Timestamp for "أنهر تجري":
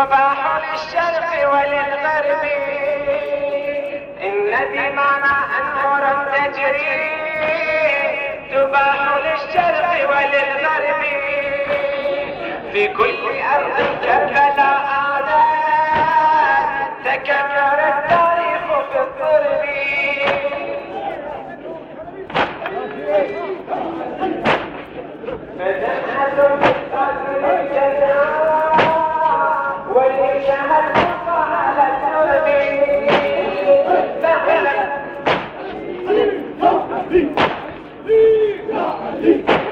5.60-7.00